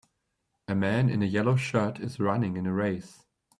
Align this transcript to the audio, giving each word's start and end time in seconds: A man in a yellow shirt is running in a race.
A 0.67 0.73
man 0.73 1.09
in 1.11 1.21
a 1.21 1.27
yellow 1.27 1.55
shirt 1.55 1.99
is 1.99 2.19
running 2.19 2.57
in 2.57 2.65
a 2.65 2.73
race. 2.73 3.23